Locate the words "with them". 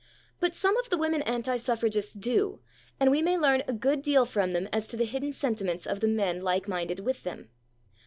7.01-7.51